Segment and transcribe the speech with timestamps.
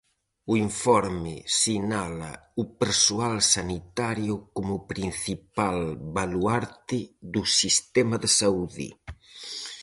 [0.51, 5.77] O informe sinala o persoal sanitario como principal
[6.15, 6.99] baluarte
[7.33, 8.87] do sistema de saúde.